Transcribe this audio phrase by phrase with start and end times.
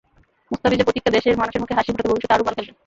[0.51, 2.75] মুস্তাফিজের প্রতিজ্ঞা, দেশের মানুষের মুখে হাসি ফোটাতে ভবিষ্যতে আরও ভালো খেলবেন।